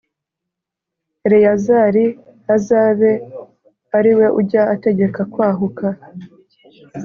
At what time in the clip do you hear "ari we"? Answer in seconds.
3.97-4.25